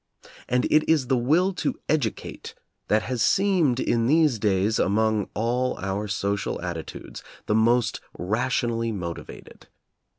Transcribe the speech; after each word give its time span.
And 0.49 0.65
it 0.71 0.83
is 0.91 1.09
the 1.09 1.15
will 1.15 1.53
to 1.53 1.75
educate 1.87 2.55
that 2.87 3.03
has 3.03 3.21
seemed, 3.21 3.79
in 3.79 4.07
these 4.07 4.39
days, 4.39 4.79
among 4.79 5.29
all 5.35 5.77
our 5.77 6.07
social 6.07 6.57
atti 6.57 6.87
tudes 6.87 7.21
the 7.45 7.53
most 7.53 8.01
rationally 8.17 8.91
motivated. 8.91 9.67